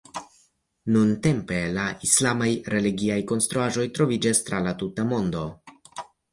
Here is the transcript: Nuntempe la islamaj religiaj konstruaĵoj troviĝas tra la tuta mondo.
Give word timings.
Nuntempe 0.95 1.59
la 1.75 1.83
islamaj 2.07 2.49
religiaj 2.77 3.21
konstruaĵoj 3.35 3.87
troviĝas 4.01 4.45
tra 4.51 4.65
la 4.69 4.77
tuta 4.83 5.09
mondo. 5.15 5.49